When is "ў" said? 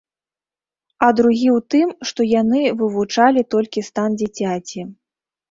1.57-1.65